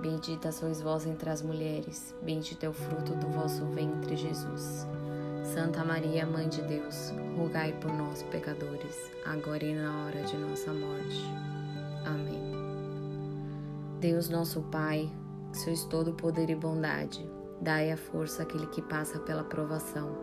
[0.00, 4.86] Bendita sois vós entre as mulheres, bendito é o fruto do vosso ventre, Jesus.
[5.44, 10.72] Santa Maria, Mãe de Deus, rogai por nós, pecadores, agora e na hora de nossa
[10.72, 11.22] morte.
[12.06, 12.40] Amém.
[14.00, 15.10] Deus nosso Pai,
[15.52, 17.28] sois todo poder e bondade,
[17.60, 20.16] dai a força àquele que passa pela provação,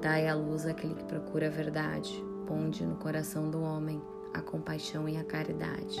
[0.00, 4.00] dai a luz àquele que procura a verdade, ponde no coração do homem
[4.32, 6.00] a compaixão e a caridade.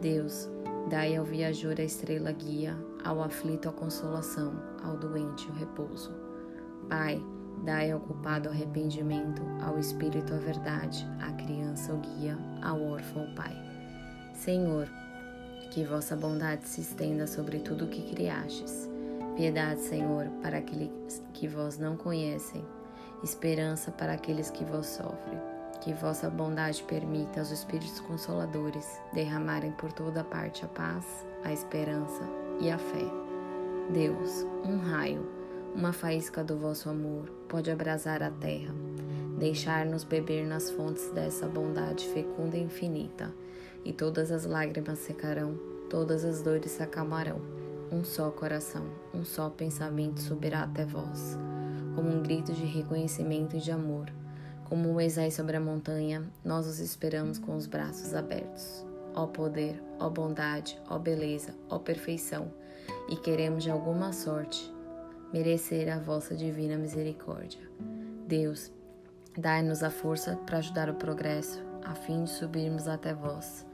[0.00, 0.48] Deus,
[0.88, 6.14] Dai ao viajor a estrela guia, ao aflito a consolação, ao doente o repouso.
[6.88, 7.20] Pai,
[7.64, 13.34] dai ao culpado arrependimento, ao espírito a verdade, à criança o guia, ao órfão o
[13.34, 13.52] Pai.
[14.32, 14.88] Senhor,
[15.72, 18.88] que vossa bondade se estenda sobre tudo o que criastes.
[19.34, 22.64] Piedade, Senhor, para aqueles que vós não conhecem,
[23.24, 29.92] esperança para aqueles que vós sofrem que vossa bondade permita aos Espíritos Consoladores derramarem por
[29.92, 31.04] toda parte a paz,
[31.44, 32.22] a esperança
[32.60, 33.04] e a fé.
[33.92, 35.26] Deus, um raio,
[35.74, 38.74] uma faísca do vosso amor pode abrasar a terra,
[39.38, 43.32] deixar-nos beber nas fontes dessa bondade fecunda e infinita,
[43.84, 47.40] e todas as lágrimas secarão, todas as dores se acalmarão.
[47.92, 51.38] Um só coração, um só pensamento subirá até vós,
[51.94, 54.06] como um grito de reconhecimento e de amor
[54.68, 58.84] como Moisés sobre a montanha, nós os esperamos com os braços abertos.
[59.14, 62.52] Ó poder, ó bondade, ó beleza, ó perfeição,
[63.08, 64.72] e queremos de alguma sorte
[65.32, 67.60] merecer a vossa divina misericórdia.
[68.26, 68.72] Deus,
[69.38, 73.64] dai-nos a força para ajudar o progresso, a fim de subirmos até vós.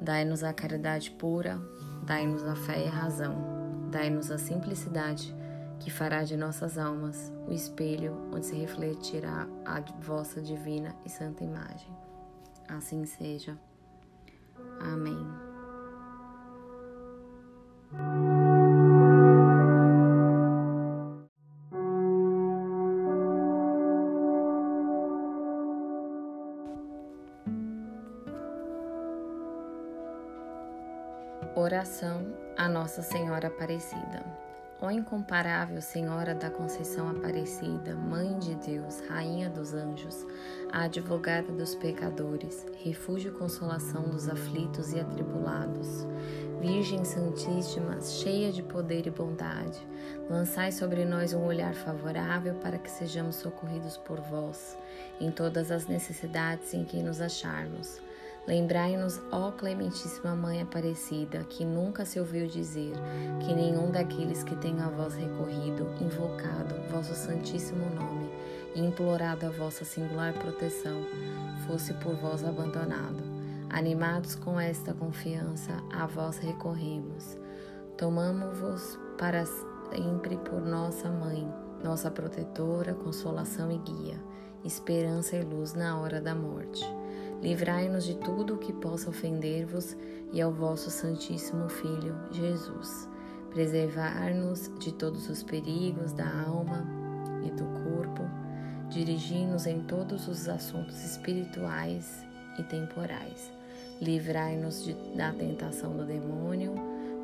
[0.00, 1.60] Dai-nos a caridade pura,
[2.04, 3.36] dai-nos a fé e a razão,
[3.90, 5.34] dai-nos a simplicidade
[5.80, 11.42] que fará de nossas almas o espelho onde se refletirá a vossa divina e santa
[11.42, 11.90] imagem.
[12.68, 13.58] Assim seja.
[14.78, 15.26] Amém.
[31.56, 34.49] Oração a Nossa Senhora Aparecida.
[34.82, 40.26] Ó incomparável Senhora da Conceição Aparecida, Mãe de Deus, Rainha dos Anjos,
[40.72, 46.06] a advogada dos pecadores, refúgio e consolação dos aflitos e atribulados,
[46.62, 49.78] Virgem Santíssima, cheia de poder e bondade,
[50.30, 54.78] lançai sobre nós um olhar favorável para que sejamos socorridos por vós
[55.20, 58.00] em todas as necessidades em que nos acharmos
[58.46, 62.94] Lembrai-nos, ó Clementíssima Mãe Aparecida, que nunca se ouviu dizer
[63.40, 68.30] que nenhum daqueles que tem a vós recorrido, invocado vosso Santíssimo nome
[68.74, 71.06] e implorado a vossa singular proteção,
[71.66, 73.22] fosse por vós abandonado.
[73.68, 77.38] Animados com esta confiança, a vós recorremos.
[77.96, 81.48] Tomamo-vos para sempre por nossa Mãe,
[81.84, 84.18] nossa protetora, consolação e guia,
[84.64, 86.84] esperança e luz na hora da morte.
[87.42, 89.96] Livrai-nos de tudo o que possa ofender-vos
[90.30, 93.08] e ao vosso Santíssimo Filho, Jesus.
[93.50, 96.86] Preservar-nos de todos os perigos da alma
[97.42, 98.22] e do corpo,
[98.90, 102.24] dirigir-nos em todos os assuntos espirituais
[102.58, 103.50] e temporais.
[104.00, 104.86] Livrai-nos
[105.16, 106.74] da tentação do demônio,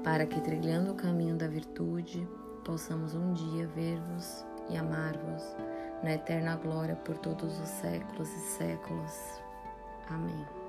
[0.03, 2.27] para que, trilhando o caminho da virtude,
[2.65, 5.43] possamos um dia ver-vos e amar-vos
[6.03, 9.46] na eterna glória por todos os séculos e séculos.
[10.09, 10.66] Amém.